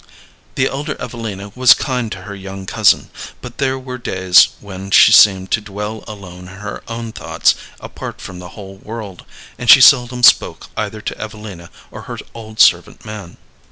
The 0.55 0.65
elder 0.65 0.99
Evelina 0.99 1.51
was 1.53 1.75
kind 1.75 2.11
to 2.11 2.23
her 2.23 2.33
young 2.35 2.65
cousin, 2.65 3.11
but 3.39 3.59
there 3.59 3.77
were 3.77 3.99
days 3.99 4.47
when 4.59 4.89
she 4.89 5.11
seemed 5.11 5.51
to 5.51 5.61
dwell 5.61 6.03
alone 6.07 6.47
in 6.47 6.55
her 6.55 6.81
own 6.87 7.11
thoughts, 7.11 7.53
apart 7.79 8.19
from 8.19 8.39
the 8.39 8.49
whole 8.57 8.77
world, 8.77 9.25
and 9.59 9.69
she 9.69 9.79
seldom 9.79 10.23
spoke 10.23 10.69
either 10.75 11.01
to 11.01 11.21
Evelina 11.21 11.69
or 11.91 12.01
her 12.09 12.17
old 12.33 12.59
servant 12.59 13.05
man. 13.05 13.37